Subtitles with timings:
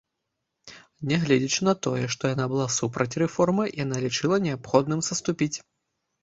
[1.09, 5.53] Нягледзячы на тое, што яна была супраць рэформы, яна лічыла неабходным саступіць.